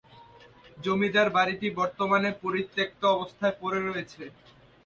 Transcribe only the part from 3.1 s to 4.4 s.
অবস্থায় পড়ে রয়েছে।